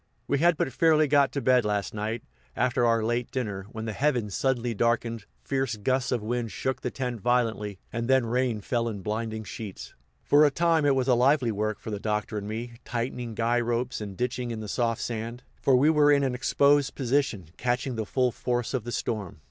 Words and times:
We 0.27 0.39
had 0.39 0.57
but 0.57 0.73
fairly 0.73 1.07
got 1.07 1.31
to 1.33 1.41
bed 1.41 1.63
last 1.63 1.93
night, 1.93 2.23
after 2.55 2.87
our 2.87 3.03
late 3.03 3.29
dinner, 3.29 3.67
when 3.69 3.85
the 3.85 3.93
heavens 3.93 4.33
suddenly 4.33 4.73
darkened, 4.73 5.27
fierce 5.43 5.75
gusts 5.75 6.11
of 6.11 6.23
wind 6.23 6.51
shook 6.51 6.81
the 6.81 6.89
tent 6.89 7.21
violently, 7.21 7.77
and 7.93 8.07
then 8.07 8.25
rain 8.25 8.61
fell 8.61 8.87
in 8.89 9.03
blinding 9.03 9.43
sheets. 9.43 9.93
For 10.23 10.43
a 10.43 10.49
time 10.49 10.87
it 10.87 10.95
was 10.95 11.07
lively 11.07 11.51
work 11.51 11.77
for 11.79 11.91
the 11.91 11.99
Doctor 11.99 12.39
and 12.39 12.47
me, 12.47 12.77
tightening 12.83 13.35
guy 13.35 13.59
ropes 13.59 14.01
and 14.01 14.17
ditching 14.17 14.49
in 14.49 14.59
the 14.59 14.67
soft 14.67 15.03
sand, 15.03 15.43
for 15.61 15.75
we 15.75 15.91
were 15.91 16.11
in 16.11 16.23
an 16.23 16.33
exposed 16.33 16.95
position, 16.95 17.49
catching 17.57 17.93
the 17.95 18.07
full 18.07 18.31
force 18.31 18.73
of 18.73 18.85
the 18.85 18.91
storm. 18.91 19.39